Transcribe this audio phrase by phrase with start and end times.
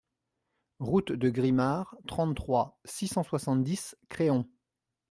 [0.79, 4.49] Route de Grimard, trente-trois, six cent soixante-dix Créon